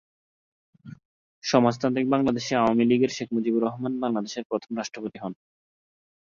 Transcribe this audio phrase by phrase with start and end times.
[1.43, 5.33] সমাজতান্ত্রিক বাংলাদেশ আওয়ামী লীগের শেখ মুজিবুর রহমান বাংলাদেশের প্রথম রাষ্ট্রপতি হন।